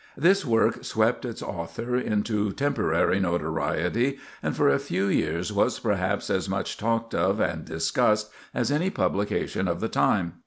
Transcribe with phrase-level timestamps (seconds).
[0.17, 6.31] This work swept its author into temporary notoriety, and for a few years was perhaps
[6.31, 10.33] as much talked of and discussed as any publication of the time.